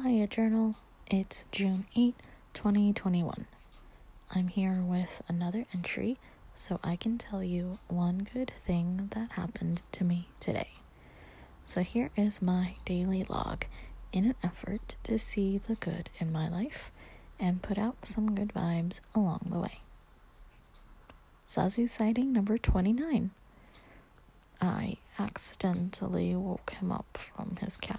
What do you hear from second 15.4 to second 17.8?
the good in my life and put